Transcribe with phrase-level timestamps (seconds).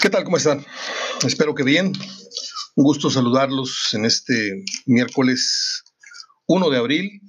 [0.00, 0.24] ¿Qué tal?
[0.24, 0.64] ¿Cómo están?
[1.26, 1.92] Espero que bien.
[2.74, 5.84] Un gusto saludarlos en este miércoles
[6.46, 7.20] 1 de abril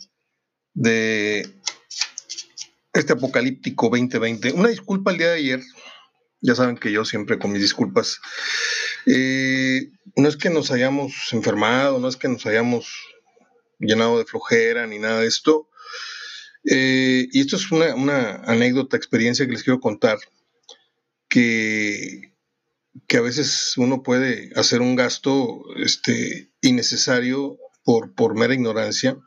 [0.73, 1.53] de
[2.93, 4.53] este apocalíptico 2020.
[4.53, 5.61] Una disculpa el día de ayer.
[6.39, 8.21] Ya saben que yo siempre con mis disculpas.
[9.05, 12.87] Eh, no es que nos hayamos enfermado, no es que nos hayamos
[13.79, 15.67] llenado de flojera ni nada de esto.
[16.63, 20.19] Eh, y esto es una, una anécdota, experiencia que les quiero contar,
[21.27, 22.30] que
[23.07, 29.17] que a veces uno puede hacer un gasto este, innecesario por, por mera ignorancia.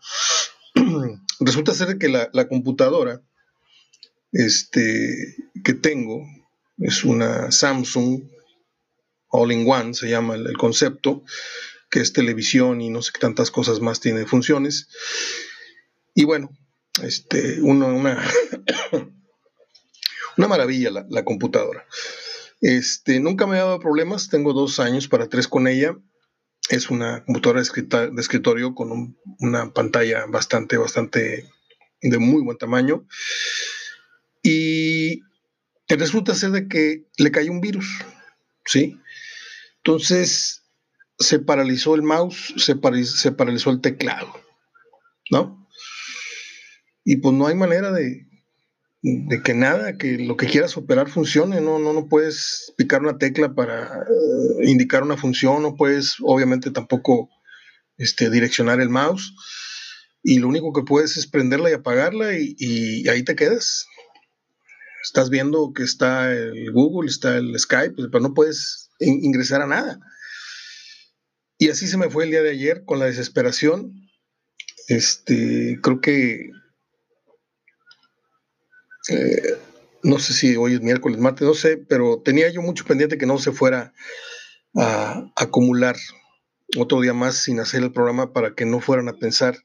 [1.40, 3.22] Resulta ser que la, computadora
[4.32, 6.26] este, que tengo
[6.78, 8.22] es una Samsung
[9.28, 11.24] All-in-One, se llama el, concepto,
[11.90, 14.88] que es televisión y no sé qué tantas cosas más tiene funciones.
[16.14, 16.50] Y bueno,
[17.02, 18.22] este, una, una
[20.48, 21.84] maravilla la, la computadora.
[22.64, 25.98] Este, nunca me ha dado problemas, tengo dos años para tres con ella.
[26.70, 31.46] Es una computadora de, escritorio con una pantalla bastante, bastante
[32.00, 33.06] de muy buen tamaño.
[34.42, 35.20] Y
[35.88, 37.86] resulta ser de que le cayó un virus,
[38.64, 38.98] ¿sí?
[39.82, 40.62] Entonces
[41.18, 44.32] se paralizó el mouse, se, se paralizó el teclado,
[45.30, 45.68] ¿no?
[47.04, 48.26] Y pues no hay manera de,
[49.06, 53.18] de que nada, que lo que quieras operar funcione, no, no, no puedes picar una
[53.18, 57.28] tecla para eh, indicar una función, no puedes obviamente tampoco
[57.98, 59.34] este, direccionar el mouse
[60.22, 63.86] y lo único que puedes es prenderla y apagarla y, ahí te quedas.
[65.02, 70.00] Estás viendo que está el Google, está el Skype, pero no puedes ingresar a nada.
[71.58, 73.92] Y así se me fue el día de ayer con la desesperación.
[74.88, 76.48] Este, creo que
[79.08, 79.58] eh,
[80.02, 83.26] no sé si hoy es miércoles, martes, no sé, pero tenía yo mucho pendiente que
[83.26, 83.92] no se fuera
[84.76, 85.96] a, acumular
[86.76, 89.56] otro día más sin hacer el programa para que no fueran a pensar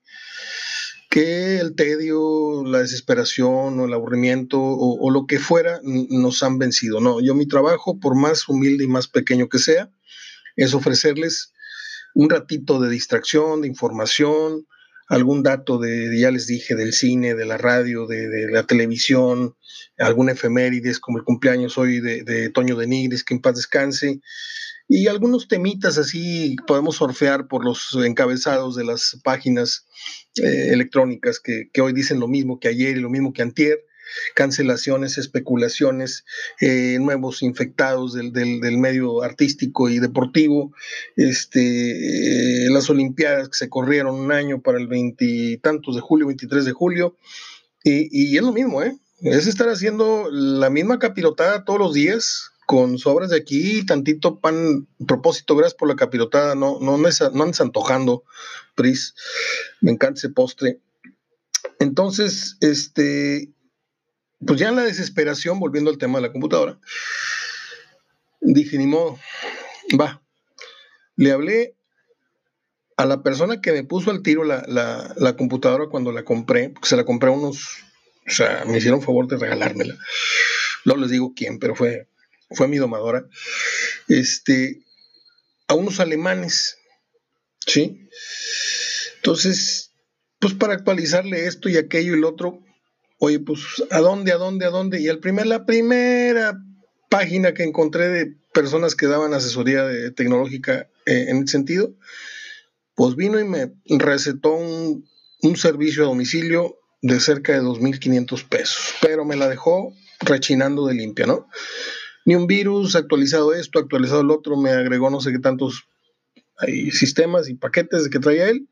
[1.09, 6.59] que el tedio, la desesperación o el aburrimiento o, o, lo que fuera nos han
[6.59, 6.99] vencido.
[6.99, 9.91] No, yo mi trabajo, por más humilde y más pequeño que sea,
[10.55, 11.51] es ofrecerles
[12.13, 14.67] un ratito de distracción, de información,
[15.09, 19.55] algún dato de, ya les dije, del cine, de la radio, de, la televisión,
[19.97, 24.21] algún efemérides como el cumpleaños hoy de, Toño de Nigris, que en paz descanse,
[24.87, 29.87] y algunos temitas así podemos surfear por los encabezados de las páginas
[30.35, 33.79] eh, electrónicas que, que, hoy dicen lo mismo que ayer y lo mismo que antier,
[34.35, 36.25] cancelaciones, especulaciones,
[36.61, 40.73] eh, nuevos infectados del, medio artístico y deportivo,
[41.15, 46.65] este, eh, las Olimpiadas que se corrieron un año para el veintitantos de julio, 23
[46.65, 47.17] de julio,
[47.83, 48.95] y, es lo mismo, ¿eh?
[49.21, 54.87] Es estar haciendo la misma capirotada todos los días, con sobras de aquí, tantito pan,
[55.07, 58.23] propósito, gracias por la capirotada, no, no, no andes antojando,
[58.75, 59.15] Pris,
[59.81, 60.79] me encanta ese postre.
[61.79, 63.49] Entonces, este,
[64.45, 66.79] pues ya en la desesperación, volviendo al tema de la computadora,
[68.41, 69.19] dije, ni modo,
[69.99, 70.21] va.
[71.15, 71.75] Le hablé
[72.95, 76.97] a la persona que me puso al tiro la, computadora cuando la compré, porque se
[76.97, 77.65] la compré a unos,
[78.27, 79.95] o sea, me hicieron favor de regalármela.
[80.85, 82.07] No les digo quién, pero fue,
[82.51, 83.25] fue mi domadora.
[84.07, 84.81] Este,
[85.67, 86.77] a unos alemanes,
[87.65, 88.09] ¿sí?
[89.17, 89.91] Entonces,
[90.39, 92.63] pues para actualizarle esto y aquello y lo otro,
[93.19, 94.99] oye, pues, ¿a dónde, a dónde, a dónde?
[95.01, 96.57] Y el primer, la primera
[97.09, 99.85] página que encontré de personas que daban asesoría
[100.15, 101.93] tecnológica eh, en ese sentido,
[102.95, 105.05] pues vino y me recetó un,
[105.55, 111.25] servicio a domicilio de cerca de 2.500 pesos, pero me la dejó rechinando de limpia,
[111.25, 111.47] ¿no?
[112.25, 115.87] Ni un virus, actualizado esto, actualizado el otro, me agregó no sé qué tantos
[116.57, 118.67] hay sistemas y paquetes que traía él,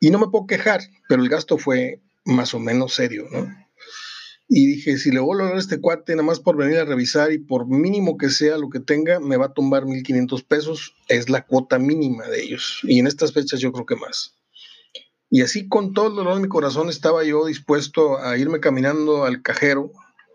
[0.00, 3.65] y no me puedo quejar, pero el gasto fue más o menos serio, ¿no?
[4.48, 7.32] Y dije, si le vuelvo a a este cuate, nada más por venir a revisar
[7.32, 10.94] y por mínimo que sea lo que tenga, me va a tumbar 1.500 pesos.
[11.08, 12.80] Es la cuota mínima de ellos.
[12.84, 14.36] Y en estas fechas yo creo que más.
[15.28, 19.24] Y así con todo el dolor de mi corazón estaba yo dispuesto a irme caminando
[19.24, 19.90] al cajero,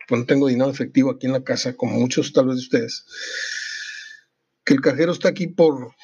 [0.09, 3.05] cuando tengo dinero efectivo aquí en la casa, como muchos tal vez de ustedes,
[4.65, 5.95] que el cajero está aquí por,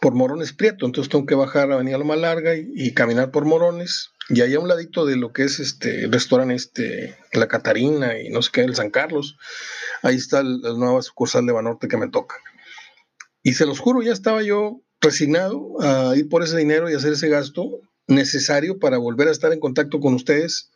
[0.00, 4.10] por Morones Prieto, entonces tengo que bajar a Avenida Loma Larga y caminar por Morones
[4.28, 8.28] y ahí a un ladito de lo que es este restaurante, este, La Catarina y
[8.28, 9.36] no sé qué, el San Carlos,
[10.02, 12.36] ahí está la nueva sucursal de Banorte que me toca.
[13.42, 17.14] Y se los juro, ya estaba yo resignado a ir por ese dinero y hacer
[17.14, 20.70] ese gasto necesario para volver a estar en contacto con ustedes.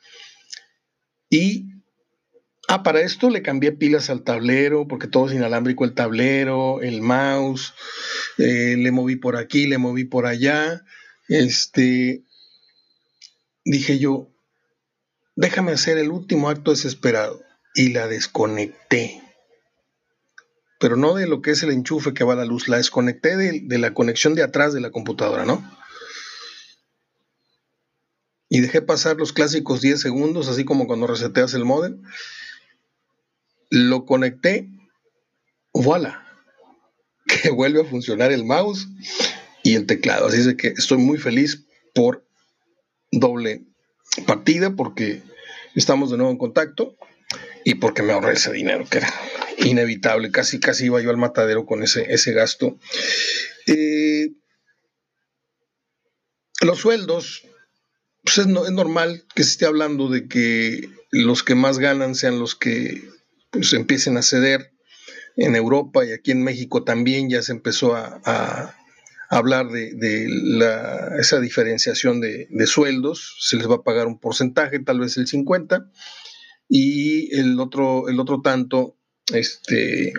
[1.31, 1.66] Y
[2.69, 7.00] Ah, para esto le cambié pilas al tablero, porque todo es inalámbrico el tablero, el
[7.00, 7.75] mouse,
[8.38, 10.82] eh, le moví por aquí, le moví por allá.
[11.28, 12.25] Este,
[13.66, 14.30] dije yo,
[15.34, 17.42] déjame hacer el último acto desesperado.
[17.74, 19.22] Y la desconecté.
[20.80, 23.36] Pero no de lo que es el enchufe que va a la luz, la desconecté
[23.36, 25.62] de, de la conexión de atrás de la computadora, ¿no?
[28.48, 32.00] Y dejé pasar los clásicos 10 segundos, así como cuando reseteas el modem
[33.70, 34.68] lo conecté,
[35.72, 36.24] voilà,
[37.26, 38.88] que vuelve a funcionar el mouse
[39.62, 40.26] y el teclado.
[40.26, 42.25] Así es que estoy muy feliz por
[43.18, 43.62] doble
[44.26, 45.22] partida porque
[45.74, 46.96] estamos de nuevo en contacto
[47.64, 49.12] y porque me ahorré ese dinero que era
[49.58, 50.30] inevitable.
[50.30, 52.78] Casi, casi iba yo al matadero con ese, ese gasto.
[53.66, 54.28] Eh,
[56.60, 57.42] los sueldos,
[58.22, 62.38] pues es, es normal que se esté hablando de que los que más ganan sean
[62.38, 63.02] los que
[63.50, 64.72] pues empiecen a ceder.
[65.38, 68.74] En Europa y aquí en México también ya se empezó a,
[69.28, 70.28] hablar de,
[71.19, 73.37] esa diferenciación de, sueldos.
[73.40, 75.90] Se les va a pagar un porcentaje, tal vez el 50,
[76.69, 78.96] y el otro, el otro tanto
[79.32, 80.12] este,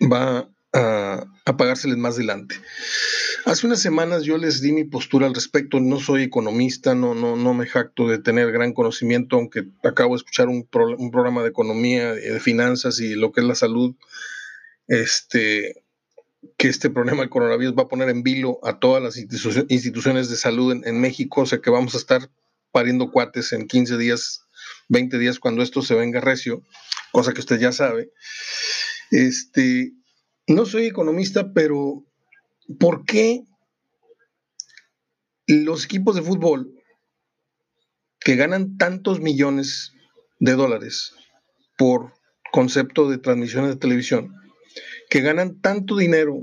[0.00, 2.56] va a, a pagárseles más adelante.
[3.44, 5.80] Hace unas semanas yo les di mi postura al respecto.
[5.80, 10.18] No soy economista, no, no, no me jacto de tener gran conocimiento, aunque acabo de
[10.18, 13.96] escuchar un, programa de economía, de finanzas y lo que es la salud.
[14.86, 15.81] Este,
[16.56, 20.36] que este problema del coronavirus va a poner en vilo a todas las instituciones de
[20.36, 22.30] salud en, México, o sea que vamos a estar
[22.72, 24.46] pariendo cuates en 15 días,
[24.88, 26.62] 20 días cuando esto se venga recio,
[27.12, 28.12] cosa que usted ya sabe.
[29.10, 29.92] Este,
[30.46, 32.04] no soy economista, pero
[32.78, 33.44] ¿por qué
[35.46, 36.74] los equipos de fútbol
[38.20, 39.92] que ganan tantos millones
[40.38, 41.14] de dólares
[41.76, 42.12] por
[42.52, 44.34] concepto de transmisiones de televisión,
[45.12, 46.42] que ganan tanto dinero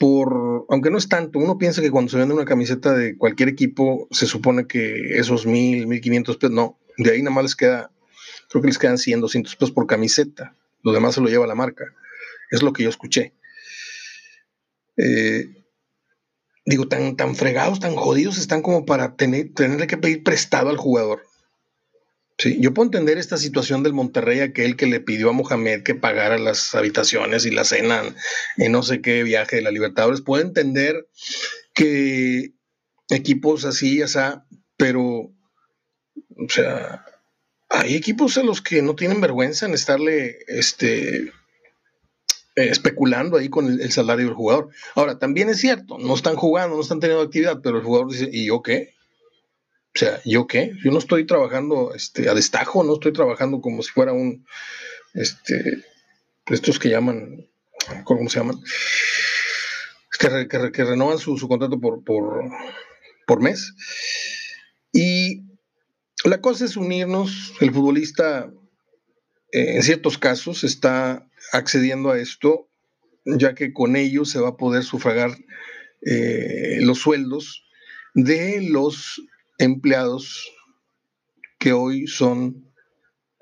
[0.00, 3.48] por, aunque no es tanto, uno piensa que cuando se vende una camiseta de cualquier
[3.48, 7.54] equipo se supone que esos mil, mil quinientos pesos, no, de ahí nada más les
[7.54, 7.92] queda,
[8.48, 11.54] creo que les quedan 100, 200 pesos por camiseta, lo demás se lo lleva la
[11.54, 11.84] marca,
[12.50, 13.34] es lo que yo escuché.
[14.96, 15.46] Eh,
[16.64, 20.76] digo, tan, tan fregados, tan jodidos están como para tener, tenerle que pedir prestado al
[20.76, 21.22] jugador.
[22.38, 25.94] Sí, yo puedo entender esta situación del Monterrey, aquel que le pidió a Mohamed que
[25.94, 28.02] pagara las habitaciones y la cena
[28.58, 30.20] en no sé qué viaje de la Libertadores.
[30.20, 31.08] Puedo entender
[31.72, 32.52] que
[33.08, 34.44] equipos así, o sea,
[34.76, 37.06] pero, o sea,
[37.70, 41.32] hay equipos a los que no tienen vergüenza en estarle, este,
[42.56, 44.68] eh, especulando ahí con el, salario del jugador.
[44.94, 48.28] Ahora, también es cierto, no están jugando, no están teniendo actividad, pero el jugador dice,
[48.30, 48.95] ¿y yo qué?
[49.96, 50.74] O sea, ¿yo qué?
[50.84, 54.44] Yo no estoy trabajando este, a destajo, no estoy trabajando como si fuera un,
[55.14, 55.82] este,
[56.48, 57.48] estos que llaman,
[58.04, 58.60] ¿cómo se llaman?
[60.20, 63.72] Que, que, renovan su, contrato por, mes.
[64.92, 65.44] Y
[66.24, 68.52] la cosa es unirnos, el futbolista
[69.50, 72.68] eh, en ciertos casos está accediendo a esto,
[73.24, 75.30] ya que con ello se va a poder sufragar
[76.02, 77.64] eh, los sueldos
[78.12, 79.22] de los
[79.58, 80.52] empleados
[81.58, 82.66] que hoy son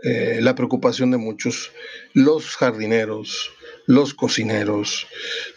[0.03, 1.73] eh, la preocupación de muchos,
[2.13, 3.51] los jardineros,
[3.87, 5.07] los cocineros,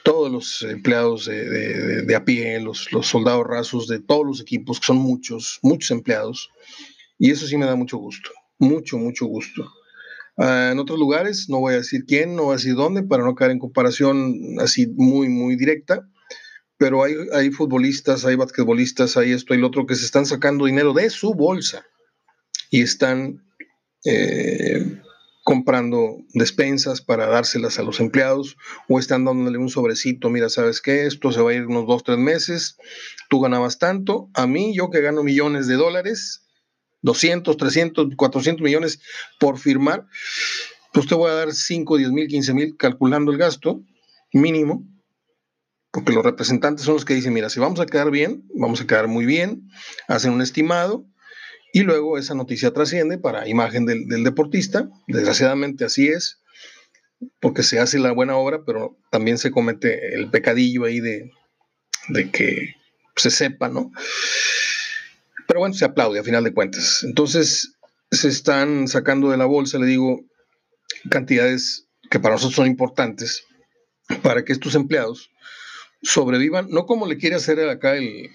[0.04, 4.88] todos los empleados de, a pie, los, los, soldados rasos de todos los equipos, que
[4.88, 6.50] son muchos, muchos empleados.
[7.20, 9.70] Y eso sí me da mucho gusto, mucho, mucho gusto.
[10.38, 13.24] Ah, en otros lugares, no voy a decir quién, no voy a decir dónde, para
[13.24, 16.08] no caer en comparación así muy, muy directa,
[16.78, 20.66] pero hay, hay futbolistas, hay basquetbolistas, hay esto y lo otro que se están sacando
[20.66, 21.86] dinero de su bolsa
[22.70, 23.44] y están
[24.06, 25.02] eh,
[25.44, 28.58] comprando despensas para dárselas a los empleados
[28.90, 31.06] o están dándole un sobrecito, mira, ¿sabes qué?
[31.06, 32.76] Esto se va a ir unos dos, tres meses,
[33.30, 36.44] tú ganabas tanto, a mí, yo que gano millones de dólares,
[37.02, 39.00] 200, 300, 400 millones
[39.40, 40.06] por firmar,
[40.92, 43.82] pues te voy a dar 5, 10 mil, 15 mil calculando el gasto
[44.34, 44.86] mínimo,
[45.98, 48.86] porque los representantes son los que dicen, mira, si vamos a quedar bien, vamos a
[48.86, 49.68] quedar muy bien,
[50.08, 51.08] hacen un estimado
[51.74, 56.40] y luego esa noticia trasciende para imagen del, deportista, desgraciadamente así es,
[57.40, 61.32] porque se hace la buena obra, pero también se comete el pecadillo ahí de,
[62.10, 62.76] de que
[63.16, 63.92] se sepa, ¿no?
[65.48, 67.04] Pero bueno, se aplaude a final de cuentas.
[67.06, 67.74] Entonces,
[68.12, 70.22] se están sacando de la bolsa, le digo,
[71.10, 73.48] cantidades que para nosotros son importantes
[74.22, 75.32] para que estos empleados
[76.08, 78.30] sobrevivan, no como le quiere hacer acá el,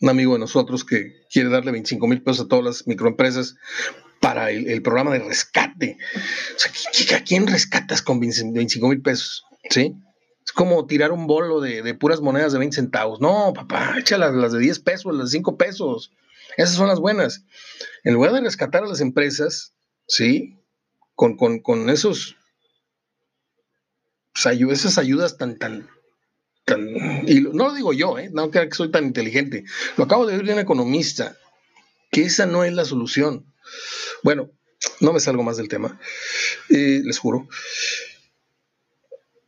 [0.00, 3.56] un amigo de nosotros que quiere darle 25 mil pesos a todas las microempresas
[4.20, 5.96] para el, programa de rescate.
[6.56, 9.44] O sea, ¿a quién rescatas con 25 mil pesos?
[9.70, 9.94] ¿Sí?
[10.44, 13.20] Es como tirar un bolo de, puras monedas de 20 centavos.
[13.20, 16.12] No, papá, échalas las de 10 pesos, las de 5 pesos.
[16.56, 17.44] Esas son las buenas.
[18.04, 19.72] En lugar de rescatar a las empresas,
[20.06, 20.58] ¿sí?
[21.14, 22.36] Con, con, esos,
[24.34, 25.56] pues, esas ayudas tan,
[27.26, 28.30] y no lo digo yo, ¿eh?
[28.32, 29.64] no creo que soy tan inteligente.
[29.96, 31.36] Lo acabo de oír de un economista,
[32.10, 33.52] que esa no es la solución.
[34.22, 34.50] Bueno,
[35.00, 36.00] no me salgo más del tema,
[36.68, 37.48] eh, les juro.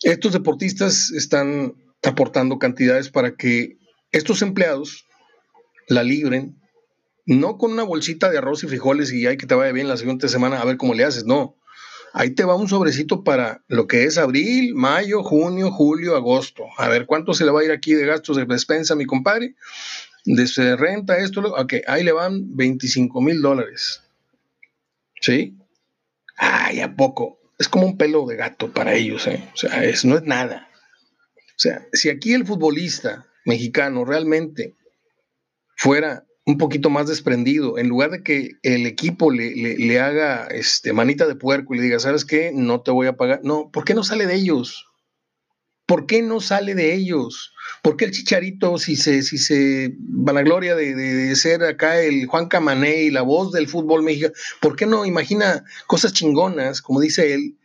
[0.02, 3.78] Estos deportistas están aportando cantidades para que
[4.12, 5.06] estos empleados
[5.88, 6.60] la libren,
[7.26, 9.96] no con una bolsita de arroz y frijoles y hay que te vaya bien la
[9.96, 11.56] siguiente semana a ver cómo le haces, no.
[12.16, 16.64] Ahí te va un sobrecito para lo que es abril, mayo, junio, julio, agosto.
[16.78, 19.56] A ver cuánto se le va a ir aquí de gastos de despensa mi compadre.
[20.24, 24.00] De renta, esto, ok, ahí le van 25 mil dólares.
[25.20, 25.58] ¿Sí?
[26.36, 27.40] Ay, ¿a poco?
[27.58, 29.50] Es como un pelo de gato para ellos, ¿eh?
[29.52, 30.68] O sea, eso no es nada.
[31.36, 34.76] O sea, si aquí el futbolista mexicano realmente
[35.76, 40.92] fuera un poquito más desprendido, en lugar de que el equipo le, le, haga este,
[40.92, 42.52] manita de puerco y le diga, ¿sabes qué?
[42.54, 43.40] No te voy a pagar.
[43.44, 44.86] No, ¿por qué no sale de ellos?
[45.86, 47.54] ¿Por qué no sale de ellos?
[47.82, 52.48] ¿Por qué el Chicharito, si se, si se vanagloria de, de, ser acá el Juan
[52.48, 57.34] Camané y la voz del fútbol mexicano, ¿por qué no imagina cosas chingonas, como dice
[57.34, 57.56] él,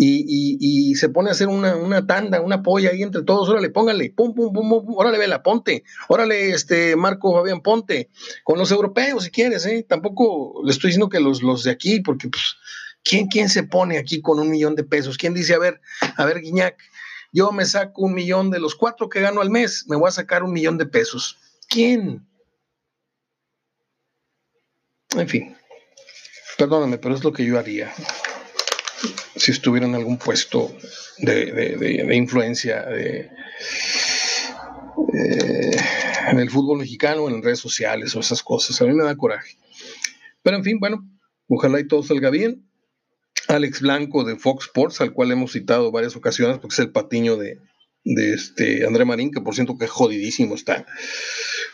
[0.00, 3.68] y, y, se pone a hacer una, una, tanda, una polla ahí entre todos, órale,
[3.68, 8.08] póngale, pum, pum, pum, pum, órale, Vela, ponte, órale, este, Marco Fabián, ponte,
[8.44, 9.84] con los europeos si quieres, ¿eh?
[9.88, 12.56] Tampoco le estoy diciendo que los, los de aquí, porque pues,
[13.02, 15.18] ¿quién, ¿quién se pone aquí con un millón de pesos?
[15.18, 15.80] ¿Quién dice, a ver,
[16.16, 16.76] a ver, Guiñac,
[17.32, 20.12] yo me saco un millón de los cuatro que gano al mes, me voy a
[20.12, 21.38] sacar un millón de pesos.
[21.68, 22.24] ¿Quién?
[25.16, 25.56] En fin,
[26.56, 27.92] perdóname, pero es lo que yo haría
[29.36, 30.74] si estuviera en algún puesto
[31.18, 32.86] de, influencia
[36.28, 38.80] en el fútbol mexicano, en redes sociales o esas cosas.
[38.80, 39.56] A mí me da coraje.
[40.42, 41.08] Pero en fin, bueno,
[41.48, 42.64] ojalá y todo salga bien.
[43.48, 47.36] Alex Blanco de Fox Sports, al cual hemos citado varias ocasiones, porque es el patiño
[47.36, 47.58] de,
[48.16, 50.86] este André Marín, que por cierto que jodidísimo está.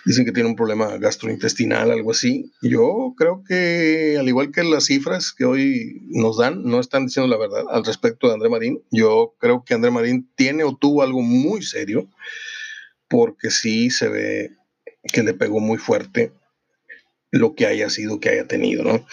[0.05, 2.53] Dicen que tiene un problema gastrointestinal, algo así.
[2.61, 7.29] Yo creo que, al igual que las cifras que hoy nos dan, no están diciendo
[7.29, 8.83] la verdad al respecto de André Marín.
[8.91, 12.09] Yo creo que André Marín tiene o tuvo algo muy serio,
[13.09, 14.51] porque sí se ve
[15.13, 16.33] que le pegó muy fuerte
[17.31, 19.05] lo que haya sido que haya tenido, ¿no?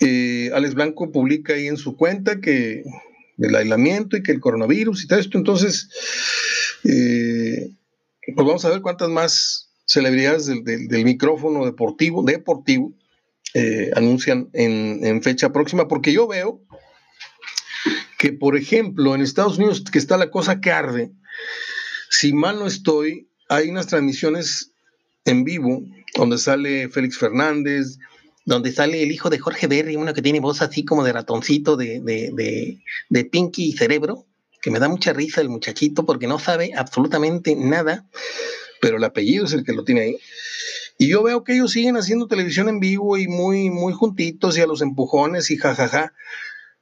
[0.00, 2.82] Eh, Alex Blanco publica ahí en su cuenta que
[3.38, 5.88] el aislamiento y que el coronavirus y todo esto, entonces,
[6.84, 7.70] eh,
[8.34, 12.94] pues vamos a ver cuántas más celebridades del, micrófono deportivo, deportivo
[13.54, 16.60] eh, anuncian en, en fecha próxima, porque yo veo
[18.18, 21.12] que, por ejemplo, en Estados Unidos, que está la cosa que arde,
[22.08, 24.72] si mal no estoy, hay unas transmisiones
[25.24, 25.82] en vivo
[26.16, 27.98] donde sale Félix Fernández,
[28.44, 31.76] donde sale el hijo de Jorge Berry, uno que tiene voz así como de ratoncito
[31.76, 34.26] de, de, de, Pinky y Cerebro,
[34.60, 38.06] que me da mucha risa el muchachito porque no sabe absolutamente nada,
[38.80, 40.18] pero el apellido es el que lo tiene ahí.
[40.98, 44.60] Y yo veo que ellos siguen haciendo televisión en vivo y muy, muy juntitos y
[44.60, 46.12] a los empujones y jajaja.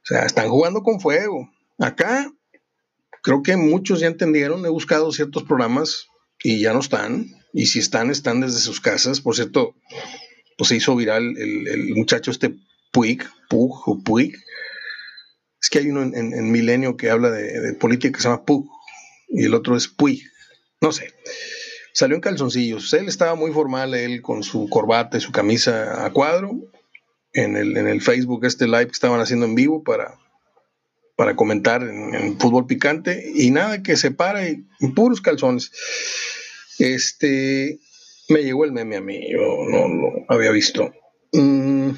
[0.03, 1.49] O sea, están jugando con fuego.
[1.79, 2.31] Acá
[3.23, 6.07] creo que muchos ya entendieron, he buscado ciertos programas
[6.43, 7.31] y ya no están.
[7.53, 9.21] Y si están, están desde sus casas.
[9.21, 9.75] Por cierto,
[10.63, 12.55] pues se hizo viral el, muchacho este
[12.93, 14.33] Puig, Pug o Puig.
[15.61, 18.69] Es que hay uno en, Milenio que habla de, política que se llama Pug
[19.27, 20.23] y el otro es Puig.
[20.79, 21.13] No sé.
[21.93, 22.93] Salió en calzoncillos.
[22.93, 26.53] Él estaba muy formal, él con su corbata y su camisa a cuadro.
[27.33, 30.17] En el, en el Facebook, este live que estaban haciendo en vivo para,
[31.17, 33.29] para comentar en, fútbol picante.
[33.35, 35.71] Y nada, que se para en puros calzones.
[36.79, 37.79] Este,
[38.29, 39.39] me llegó el meme a mí, yo
[39.69, 40.93] no lo había visto.
[41.33, 41.91] Mm,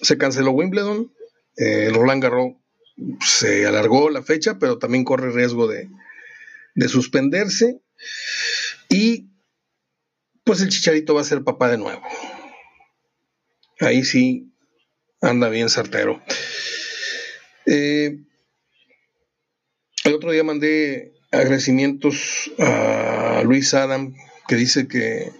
[0.00, 1.12] se canceló Wimbledon,
[1.56, 2.54] eh, Roland Garros
[3.24, 5.88] se alargó la fecha, pero también corre riesgo de,
[6.88, 7.80] suspenderse.
[8.88, 9.28] Y
[10.44, 12.02] pues el chicharito va a ser papá de nuevo.
[13.80, 14.52] Ahí sí
[15.20, 16.22] anda bien sartero.
[17.66, 18.18] Eh,
[20.04, 24.14] el otro día mandé agradecimientos a Luis Adam,
[24.46, 25.32] que dice que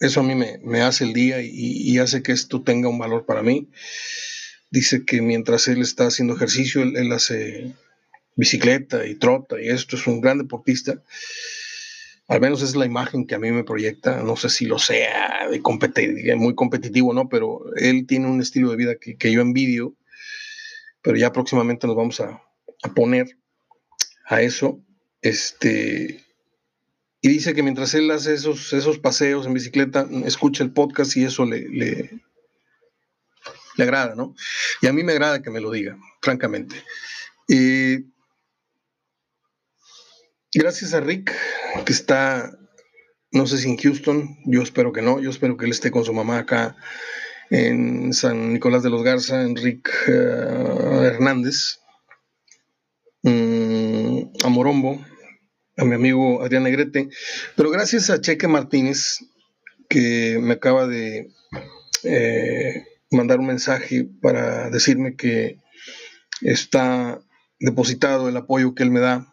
[0.00, 3.42] eso a mí me, hace el día y, hace que esto tenga un valor para
[3.42, 3.68] mí.
[4.70, 7.74] Dice que mientras él está haciendo ejercicio, él, hace
[8.34, 11.02] bicicleta y trota y esto es un gran deportista.
[12.28, 14.22] Al menos es la imagen que a mí me proyecta.
[14.22, 17.28] No sé si lo sea de muy competitivo, ¿no?
[17.28, 19.96] Pero él tiene un estilo de vida que, yo envidio.
[21.02, 22.42] Pero ya próximamente nos vamos a,
[22.94, 23.36] poner
[24.24, 24.80] a eso.
[25.20, 26.20] Este,
[27.22, 31.24] y dice que mientras él hace esos, esos paseos en bicicleta, escucha el podcast y
[31.24, 32.22] eso le, le,
[33.76, 34.34] le agrada, ¿no?
[34.80, 36.76] Y a mí me agrada que me lo diga, francamente.
[37.48, 38.04] Eh,
[40.54, 41.32] gracias a Rick,
[41.84, 42.58] que está,
[43.32, 46.04] no sé si en Houston, yo espero que no, yo espero que él esté con
[46.04, 46.76] su mamá acá
[47.50, 51.80] en San Nicolás de los Garza, Enrique eh, Hernández,
[53.24, 55.04] mm, a Morombo,
[55.76, 57.08] a mi amigo Adrián Negrete,
[57.56, 59.20] pero gracias a Cheque Martínez,
[59.88, 61.30] que me acaba de
[62.04, 65.58] eh, mandar un mensaje para decirme que
[66.42, 67.20] está
[67.58, 69.32] depositado el apoyo que él me da.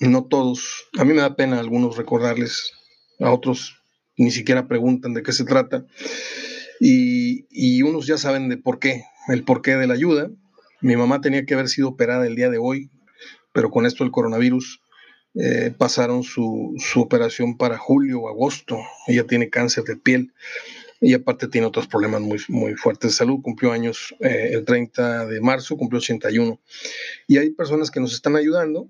[0.00, 2.72] No todos, a mí me da pena algunos recordarles,
[3.18, 3.82] a otros
[4.16, 5.86] ni siquiera preguntan de qué se trata.
[6.80, 10.30] Y, y unos ya saben de por qué, el porqué de la ayuda.
[10.80, 12.90] Mi mamá tenía que haber sido operada el día de hoy,
[13.52, 14.80] pero con esto del coronavirus
[15.34, 18.78] eh, pasaron su, su, operación para julio o agosto.
[19.06, 20.32] Ella tiene cáncer de piel
[21.00, 23.40] y aparte tiene otros problemas muy, muy fuertes de salud.
[23.42, 26.60] Cumplió años eh, el 30 de marzo, cumplió 81.
[27.26, 28.88] Y hay personas que nos están ayudando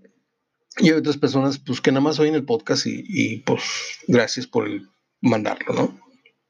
[0.78, 3.62] y hay otras personas pues, que nada más oyen el podcast y, pues
[4.06, 4.88] gracias por el
[5.20, 6.00] mandarlo, ¿no?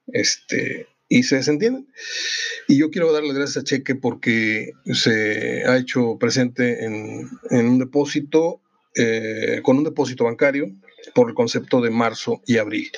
[0.09, 1.88] Este, y se desentienden.
[2.66, 8.61] Y yo quiero darle gracias a Cheque porque se ha hecho presente en, un depósito,
[9.00, 10.67] eh, con un depósito bancario
[11.14, 12.90] por el concepto de marzo y abril.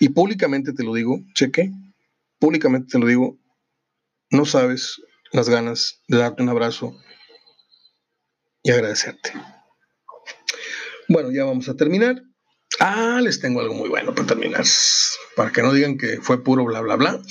[0.00, 1.70] Y públicamente te lo digo, cheque,
[2.40, 3.38] públicamente te lo digo,
[4.30, 6.96] no sabes las ganas de darte un abrazo
[8.64, 9.32] y agradecerte.
[11.08, 12.22] Bueno, ya vamos a terminar.
[12.80, 14.64] Ah, les tengo algo muy bueno para terminar,
[15.36, 17.22] para que no digan que fue puro bla, bla, bla.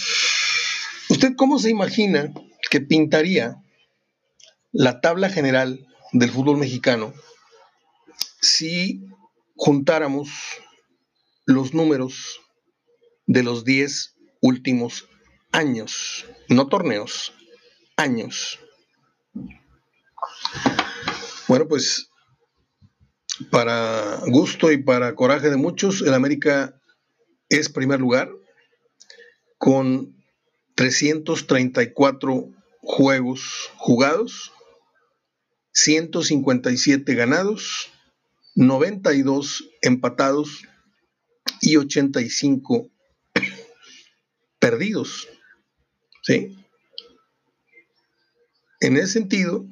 [1.09, 2.31] ¿Usted cómo se imagina
[2.69, 3.57] que pintaría
[4.71, 7.13] la tabla general del fútbol mexicano
[8.41, 9.01] si
[9.55, 10.29] juntáramos
[11.45, 12.39] los números
[13.25, 15.07] de los 10 últimos
[15.51, 17.33] años, no torneos,
[17.97, 18.59] años.
[21.47, 22.09] Bueno, pues
[23.51, 26.79] para gusto y para coraje de muchos, el América
[27.49, 28.29] es primer lugar
[29.57, 30.15] con
[30.75, 32.49] 334
[32.81, 34.53] juegos jugados,
[35.73, 37.91] 157 ganados,
[38.59, 40.63] 92 empatados
[41.61, 42.89] y 85
[44.59, 45.29] perdidos.
[46.23, 46.57] ¿Sí?
[48.81, 49.65] En ese sentido,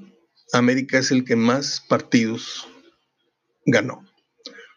[0.53, 2.65] América es el que más partidos
[3.65, 4.05] ganó.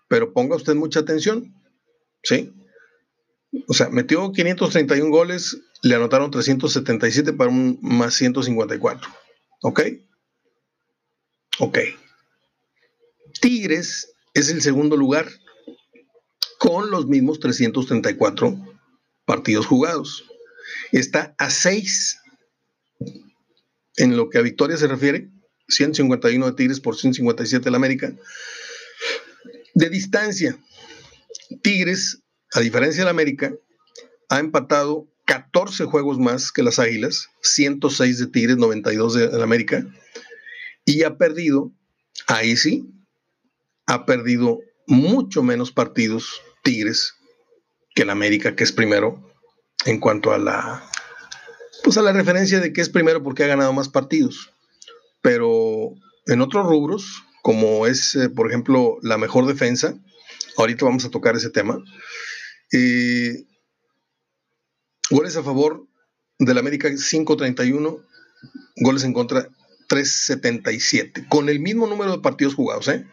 [0.08, 1.54] Pero ponga usted mucha atención.
[2.24, 2.52] ¿Sí?
[3.68, 9.08] O sea, metió 531 goles, le anotaron 377 para un más 154.
[9.62, 9.82] ¿Ok?
[11.60, 11.78] Ok.
[13.40, 15.28] Tigres es el segundo lugar
[16.58, 18.54] con los mismos 334
[19.24, 20.24] partidos jugados.
[20.92, 22.18] Está a 6
[23.96, 25.30] en lo que a victoria se refiere,
[25.68, 28.12] 151 de Tigres por 157 de la América.
[29.74, 30.58] De distancia,
[31.62, 32.22] Tigres,
[32.52, 33.54] a diferencia de la América,
[34.28, 39.86] ha empatado 14 juegos más que las Águilas, 106 de Tigres, 92 de la América,
[40.84, 41.72] y ha perdido,
[42.26, 42.90] ahí sí,
[43.90, 47.14] ha perdido mucho menos partidos Tigres
[47.92, 49.20] que el América, que es primero
[49.84, 50.88] en cuanto a la
[51.82, 54.52] pues a la referencia de que es primero porque ha ganado más partidos.
[55.22, 55.94] Pero
[56.26, 59.98] en otros rubros, como es, eh, por ejemplo, la mejor defensa,
[60.56, 61.82] ahorita vamos a tocar ese tema.
[65.10, 65.86] Goles a favor
[66.38, 68.04] del América 5.31,
[68.76, 69.48] goles en contra
[69.88, 73.04] 3.77, con el mismo número de partidos jugados, ¿eh?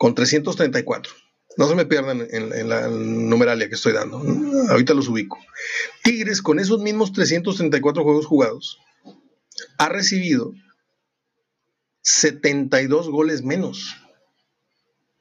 [0.00, 1.12] Con 334.
[1.58, 4.22] No se me pierdan en, la numeralia que estoy dando.
[4.70, 5.38] Ahorita los ubico.
[6.02, 8.78] Tigres, con esos mismos 334 juegos jugados,
[9.76, 10.54] ha recibido
[12.00, 13.94] 72 goles menos.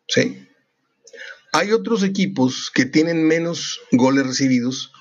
[0.07, 0.47] ¿Sí?
[1.51, 4.93] Hay otros equipos que tienen menos goles recibidos,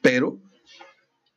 [0.00, 0.38] pero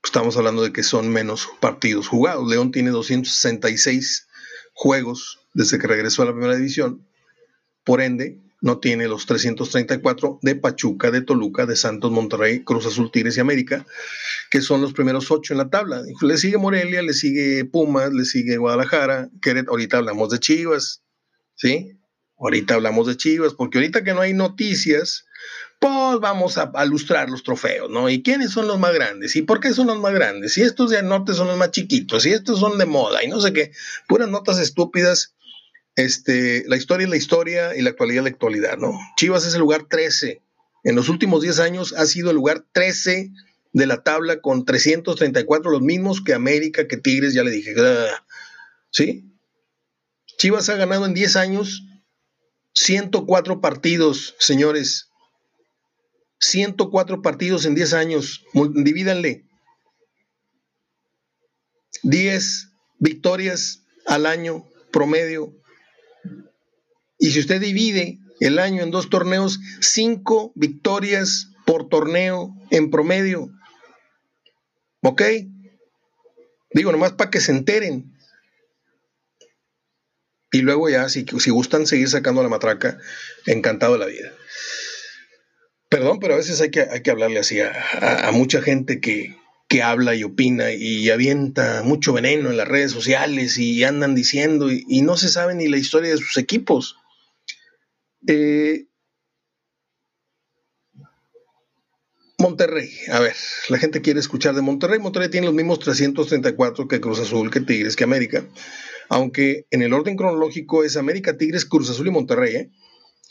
[0.04, 2.48] estamos hablando de que son menos partidos jugados.
[2.48, 4.28] León tiene 266
[4.76, 7.08] juegos desde que regresó a la primera división
[7.88, 13.10] por ende, no tiene los 334 de Pachuca, de Toluca, de Santos, Monterrey, Cruz Azul,
[13.12, 13.86] Tigres y América,
[14.52, 16.02] que son los primeros ocho en la tabla.
[16.22, 21.02] Le sigue Morelia, le sigue Pumas, le sigue Guadalajara, Querétaro, ahorita hablamos de Chivas,
[21.56, 21.98] ¿sí?
[22.40, 25.26] ahorita hablamos de Chivas, porque ahorita que no hay noticias,
[25.80, 28.10] pues vamos a, ilustrar los trofeos, ¿no?
[28.10, 29.36] ¿Y quiénes son los más grandes?
[29.36, 30.58] ¿Y por qué son los más grandes?
[30.58, 33.40] Y estos de norte son los más chiquitos, y estos son de moda, y no
[33.40, 33.72] sé qué,
[34.08, 35.36] puras notas estúpidas.
[35.98, 38.94] Este, la historia es la historia y la actualidad es la actualidad, ¿no?
[39.18, 40.42] Chivas es el lugar 13.
[40.84, 43.32] En los últimos 10 años ha sido el lugar 13
[43.74, 47.74] de la tabla con 334, los mismos que América, que Tigres, ya le dije.
[48.92, 49.26] ¿Sí?
[50.38, 51.84] Chivas ha ganado en 10 años
[52.76, 55.10] 104 partidos, señores.
[56.40, 58.46] 104 partidos en 10 años.
[58.54, 59.46] Divídanle.
[62.04, 62.68] 10
[63.00, 65.56] victorias al año promedio.
[67.28, 73.50] Y si usted divide el año en dos torneos, 5 victorias por torneo en promedio.
[75.02, 75.22] ¿Ok?
[76.72, 78.18] Digo, nomás para que se enteren.
[80.54, 82.98] Y luego ya, si, gustan seguir sacando la matraca,
[83.46, 84.32] encantado de la vida.
[85.90, 89.36] Perdón, pero a veces hay que, hay que hablarle así a, mucha gente que,
[89.84, 95.02] habla y opina y avienta mucho veneno en las redes sociales y andan diciendo y,
[95.02, 96.96] no se sabe ni la historia de sus equipos.
[98.28, 98.88] Eh,
[102.40, 103.36] Monterrey, a ver,
[103.70, 105.00] la gente quiere escuchar de Monterrey.
[105.00, 108.46] Monterrey tiene los mismos 334 que Cruz Azul, que Tigres, que América.
[109.10, 112.56] Aunque en el orden cronológico es América, Tigres, Cruz Azul y Monterrey.
[112.56, 112.72] ¿eh?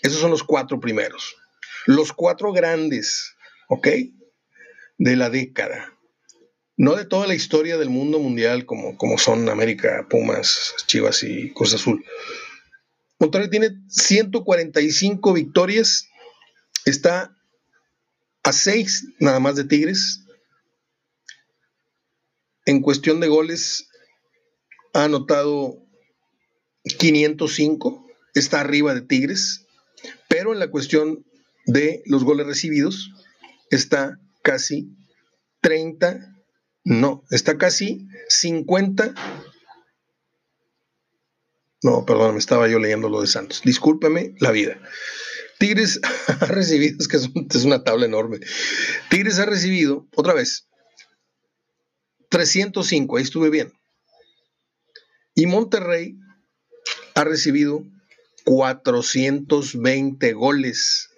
[0.02, 1.36] Esos son los cuatro primeros.
[1.84, 3.36] Los cuatro grandes,
[3.68, 3.88] ¿ok?
[4.98, 5.92] De la década.
[6.76, 11.52] No de toda la historia del mundo mundial como, como son América, Pumas, Chivas y
[11.52, 12.04] Cruz Azul.
[13.18, 16.08] Monterrey tiene 145 victorias.
[16.84, 17.36] Está
[18.42, 20.22] a seis nada más de Tigres.
[22.64, 23.88] En cuestión de goles,
[24.92, 25.86] ha anotado
[26.98, 29.66] 505, está arriba de Tigres,
[30.28, 31.24] pero en la cuestión
[31.66, 33.10] de los goles recibidos
[33.70, 34.96] está casi
[35.60, 36.34] 30,
[36.84, 39.14] no, está casi 50.
[41.86, 43.62] No, perdón, me estaba yo leyendo lo de Santos.
[43.62, 44.76] Discúlpeme la vida.
[45.60, 46.00] Tigres
[46.40, 48.40] ha recibido, es que es, una tabla enorme.
[49.08, 50.66] Tigres ha recibido, otra vez,
[52.30, 53.72] 305, ahí estuve bien.
[55.36, 56.18] Y Monterrey
[57.14, 57.84] ha recibido
[58.46, 61.10] 420 goles.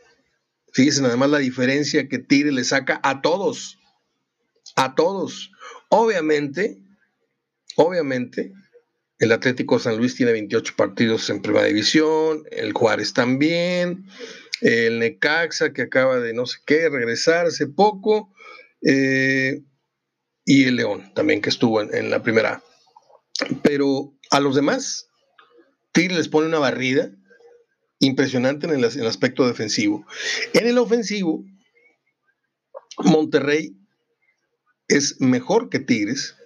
[0.75, 3.79] Fíjense nada más la diferencia que Tigres le saca a todos.
[4.77, 5.51] A todos.
[5.89, 6.77] Obviamente,
[7.77, 8.53] obviamente,
[9.19, 14.07] el Atlético San Luis tiene 28 partidos en Primera División, el Juárez también,
[14.61, 18.33] el Necaxa que acaba de no sé qué regresar hace poco,
[18.83, 19.63] eh,
[20.45, 22.63] y el León también que estuvo en, la primera.
[23.63, 25.09] Pero a los demás,
[25.93, 27.11] Tigre les pone una barrida
[27.99, 30.07] impresionante en el, en el aspecto defensivo.
[30.55, 31.45] En el ofensivo,
[32.99, 33.77] Monterrey
[34.87, 36.37] es mejor que Tigres,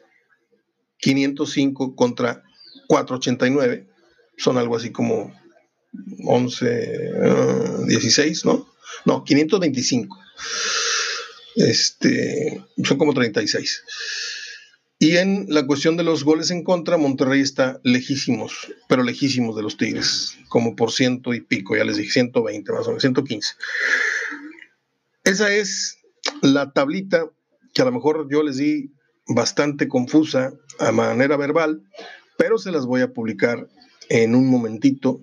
[0.98, 2.42] 505 contra
[2.92, 3.88] 489,
[4.36, 5.34] son algo así como
[6.26, 8.68] 11, 16, ¿no?
[9.06, 10.18] No, 525.
[11.56, 13.82] Este, son como 36.
[14.98, 19.62] Y en la cuestión de los goles en contra, Monterrey está lejísimos, pero lejísimos de
[19.62, 23.54] los Tigres, como por ciento y pico, ya les dije, 120 más o menos, 115.
[25.24, 25.96] Esa es
[26.42, 27.24] la tablita
[27.72, 28.92] que a lo mejor yo les di
[29.26, 31.82] bastante confusa a manera verbal,
[32.42, 33.68] pero se las voy a publicar
[34.08, 35.20] en un momentito.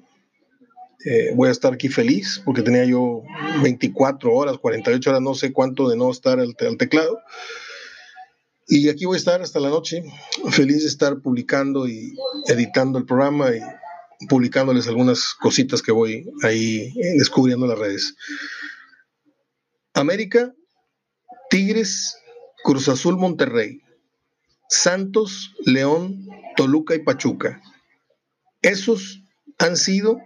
[1.03, 3.23] Eh, voy a estar aquí feliz porque tenía yo
[3.62, 7.19] 24 horas, 48 horas, no sé cuánto de no estar al, teclado.
[8.69, 10.01] Y aquí voy a estar hasta la noche,
[10.49, 12.15] feliz de estar publicando y
[12.47, 13.60] editando el programa y
[14.27, 18.15] publicándoles algunas cositas que voy ahí descubriendo en las redes.
[19.93, 20.53] América,
[21.49, 22.15] Tigres,
[22.63, 23.82] Cruz Azul, Monterrey,
[24.69, 27.61] Santos, León, Toluca y Pachuca.
[28.61, 29.23] Esos
[29.59, 30.19] han sido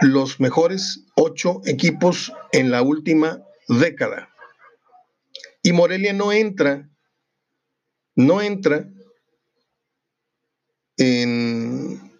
[0.00, 4.32] los mejores ocho equipos en la última década.
[5.64, 6.88] Y Morelia no entra,
[8.14, 8.88] no entra
[10.96, 12.12] en...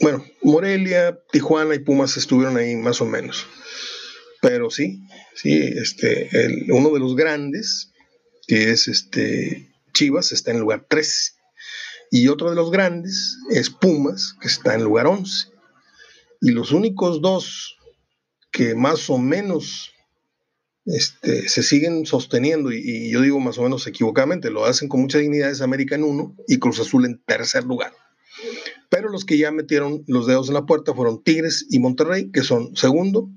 [0.00, 3.46] Bueno, Morelia, Tijuana y Pumas estuvieron ahí más o menos.
[4.40, 5.02] Pero sí,
[5.34, 6.30] sí, este,
[6.70, 7.92] uno de los grandes,
[8.48, 11.32] que es este Chivas, está en lugar 13.
[12.10, 15.48] Y otro de los grandes es Pumas, que está en lugar 11.
[16.40, 17.76] Y los únicos dos
[18.50, 19.92] que más o menos
[20.86, 25.18] este, se siguen sosteniendo, y, yo digo más o menos equivocadamente, lo hacen con mucha
[25.18, 27.92] dignidad, es América en uno y Cruz Azul en tercer lugar.
[28.88, 32.42] Pero los que ya metieron los dedos en la puerta fueron Tigres y Monterrey, que
[32.42, 33.28] son segundo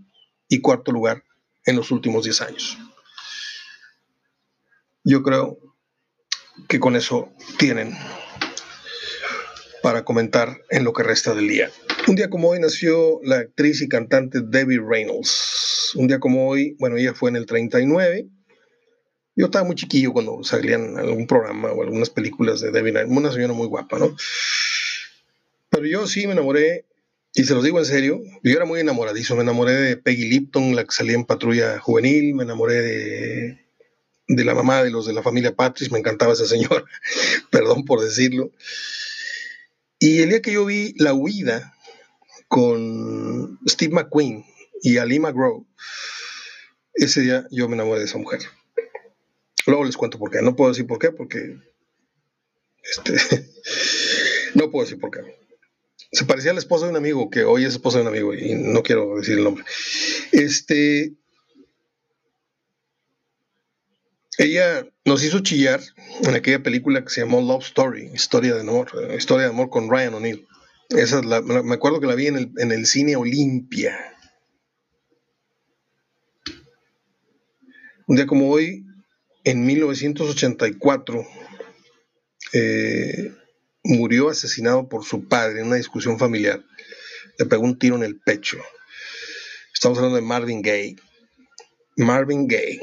[0.48, 1.24] y cuarto lugar
[1.66, 2.78] en los últimos 10 años.
[5.04, 5.58] Yo creo
[6.68, 7.96] que con eso tienen
[9.82, 11.72] para comentar en lo que resta del día.
[12.08, 15.94] Un día como hoy nació la actriz y cantante Debbie Reynolds.
[15.96, 18.28] Un día como hoy, bueno, ella fue en el 39.
[19.36, 23.18] Yo estaba muy chiquillo cuando salían algún programa o algunas películas de Debbie Reynolds.
[23.18, 24.16] Una señora muy guapa, ¿no?
[25.70, 26.86] Pero yo sí me enamoré,
[27.34, 29.36] y se los digo en serio, yo era muy enamoradizo.
[29.36, 32.36] Me enamoré de Peggy Lipton, la que salía en Patrulla Juvenil.
[32.36, 33.66] Me enamoré de,
[34.36, 35.92] de la mamá de los de la familia Patrick.
[35.92, 36.84] Me encantaba esa señora.
[37.52, 38.52] Perdón por decirlo.
[40.00, 41.76] Y el día que yo vi La Huida
[42.48, 44.44] con Steve McQueen
[44.82, 45.66] y Ali McGraw,
[46.96, 48.42] ese día yo me enamoré de esa mujer.
[49.68, 50.42] Luego les cuento por qué.
[50.42, 51.58] No puedo decir por qué, porque.
[52.84, 53.14] Este,
[54.56, 55.20] no puedo decir por qué.
[56.12, 58.34] Se parecía a la esposa de un amigo, que hoy es esposa de un amigo,
[58.34, 59.64] y no quiero decir el nombre.
[60.32, 61.14] Este.
[64.42, 65.82] Ella nos hizo chillar
[66.24, 69.70] en aquella película que se llamó Love Story, Historia de Amor, eh, Historia de Amor
[69.70, 70.48] con Ryan O'Neill.
[70.90, 73.96] Esa me acuerdo que la vi en el, en el cine Olimpia.
[78.08, 78.84] Un día como hoy,
[79.44, 81.24] en 1984,
[82.54, 83.36] eh,
[83.84, 86.66] murió asesinado por su padre en una discusión familiar.
[87.38, 88.58] Le pegó un tiro en el pecho.
[89.72, 90.96] Estamos hablando de Marvin Gaye.
[91.96, 92.82] Marvin Gaye.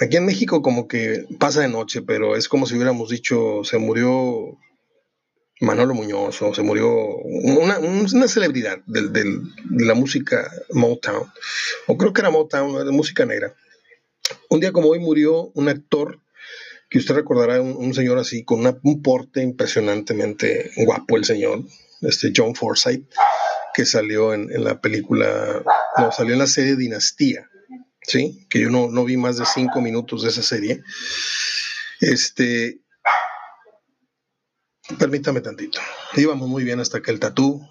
[0.00, 3.78] Aquí en México como que pasa de noche, pero es como si hubiéramos dicho, se
[3.78, 4.58] murió
[5.60, 9.24] Manolo Muñoz o se murió una, celebridad de
[9.70, 11.30] la música Motown,
[11.86, 13.54] o creo que era Motown, de música negra.
[14.48, 16.20] Un día como hoy murió un actor
[16.88, 21.60] que usted recordará, un, señor así, con un porte impresionantemente guapo el señor,
[22.00, 23.08] este John Forsythe,
[23.72, 25.62] que salió en, en la película,
[25.96, 27.48] no, salió en la serie Dinastía
[28.02, 28.46] ¿sí?
[28.50, 30.82] Que yo no, no vi más de cinco minutos de esa serie.
[32.00, 32.80] Este,
[34.98, 35.80] permítame tantito.
[36.16, 37.66] Íbamos muy bien hasta que el tatú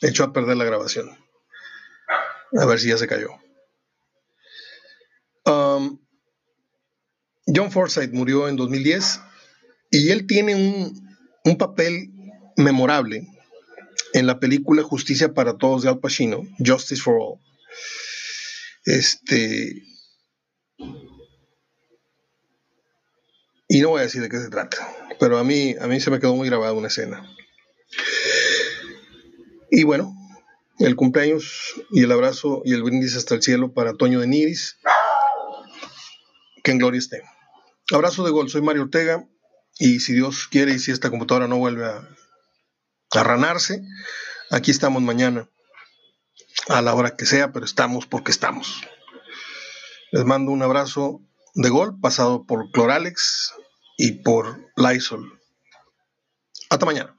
[0.00, 1.10] echó a perder la grabación.
[2.58, 3.28] A ver si ya se cayó.
[5.44, 6.00] Um,
[7.46, 9.20] John Forsythe murió en 2010
[9.90, 12.10] y él tiene un, un, papel
[12.56, 13.26] memorable
[14.12, 17.40] en la película Justicia para Todos de Al Pacino, Justice for All.
[18.90, 19.84] Este.
[23.68, 24.78] Y no voy a decir de qué se trata,
[25.20, 27.24] pero a mí, a mí se me quedó muy grabada una escena.
[29.70, 30.12] Y bueno,
[30.80, 34.76] el cumpleaños y el abrazo y el brindis hasta el cielo para Toño de Niris.
[36.64, 37.22] Que en gloria esté.
[37.92, 39.24] Abrazo de gol, soy Mario Ortega
[39.78, 42.08] y si Dios quiere y si esta computadora no vuelve a,
[43.12, 43.84] a ranarse,
[44.50, 45.48] aquí estamos mañana
[46.70, 48.82] a la hora que sea, pero estamos porque estamos.
[50.12, 51.20] Les mando un abrazo
[51.54, 53.52] de gol pasado por Cloralex
[53.98, 55.40] y por Lysol.
[56.70, 57.16] Hasta mañana.